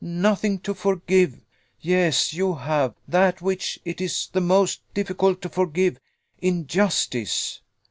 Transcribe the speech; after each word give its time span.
Nothing 0.03 0.57
to 0.61 0.73
forgive! 0.73 1.43
Yes, 1.79 2.33
you 2.33 2.55
have; 2.55 2.95
that 3.07 3.39
which 3.39 3.77
it 3.85 4.01
is 4.01 4.29
the 4.33 4.41
most 4.41 4.81
difficult 4.95 5.43
to 5.43 5.49
forgive 5.49 5.99
injustice. 6.39 7.61